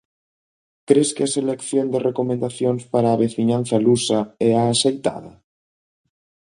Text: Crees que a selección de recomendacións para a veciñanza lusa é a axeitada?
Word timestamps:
Crees 0.89 1.09
que 1.15 1.23
a 1.25 1.33
selección 1.37 1.85
de 1.93 1.99
recomendacións 2.09 2.81
para 2.93 3.09
a 3.11 3.19
veciñanza 3.23 3.77
lusa 3.85 4.19
é 4.47 4.49
a 4.61 4.63
axeitada? 4.71 5.33